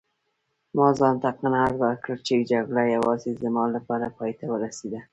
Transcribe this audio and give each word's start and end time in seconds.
ما 0.75 0.87
ځانته 0.99 1.29
قناعت 1.39 1.75
ورکړ 1.79 2.15
چي 2.27 2.35
جګړه 2.51 2.83
یوازې 2.95 3.31
زما 3.43 3.63
لپاره 3.75 4.13
پایته 4.17 4.45
ورسیده. 4.49 4.99